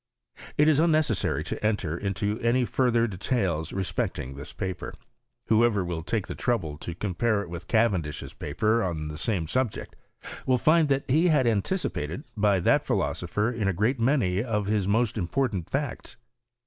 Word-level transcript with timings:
It 0.57 0.67
is 0.67 0.79
unnecessary 0.79 1.43
to 1.43 1.63
enter 1.63 1.95
into 1.95 2.39
any 2.39 2.65
further 2.65 3.05
detail* 3.05 3.63
respecting 3.71 4.33
this 4.33 4.51
paper. 4.51 4.95
Whoever 5.45 5.85
will 5.85 6.01
take 6.01 6.25
the 6.25 6.33
trou 6.33 6.57
ble 6.57 6.77
to 6.79 6.95
compare 6.95 7.43
it 7.43 7.49
with 7.51 7.67
Cavendish's 7.67 8.33
paper 8.33 8.81
on 8.81 9.09
thesama 9.11 9.11
FBOGRStt 9.11 9.11
or 9.11 9.13
CBEMISntT 9.13 9.33
IM 9.37 9.47
SWEDEK. 9.49 9.89
41 10.21 10.25
sabjecty 10.41 10.47
will 10.47 10.57
find 10.57 10.87
that 10.89 11.09
lie 11.11 11.21
had 11.27 11.43
been 11.43 11.51
anticipated 11.57 12.23
bj 12.35 12.63
that 12.63 12.83
philoaopher 12.83 13.51
in 13.51 13.67
a 13.67 13.73
great 13.73 13.99
many 13.99 14.41
of 14.43 14.65
his 14.65 14.87
most 14.87 15.17
impwi 15.17 15.53
ant 15.53 15.69
facts. 15.69 16.17